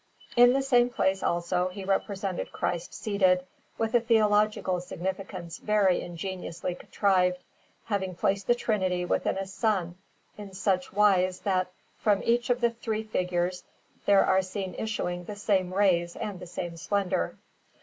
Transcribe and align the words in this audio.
In 0.35 0.53
the 0.53 0.63
same 0.63 0.89
place, 0.89 1.21
also, 1.21 1.67
he 1.67 1.83
represented 1.85 2.51
Christ 2.51 2.91
seated, 2.91 3.45
with 3.77 3.93
a 3.93 3.99
theological 4.01 4.79
significance 4.81 5.59
very 5.59 6.01
ingeniously 6.01 6.73
contrived, 6.73 7.37
having 7.85 8.15
placed 8.15 8.47
the 8.47 8.55
Trinity 8.55 9.05
within 9.05 9.37
a 9.37 9.45
sun 9.45 9.93
in 10.39 10.55
such 10.55 10.91
wise 10.91 11.41
that 11.41 11.71
from 11.99 12.23
each 12.25 12.49
of 12.49 12.61
the 12.61 12.71
three 12.71 13.03
figures 13.03 13.63
there 14.07 14.25
are 14.25 14.41
seen 14.41 14.73
issuing 14.73 15.25
the 15.25 15.35
same 15.35 15.71
rays 15.71 16.15
and 16.15 16.39
the 16.39 16.47
same 16.47 16.77
splendour. 16.77 17.37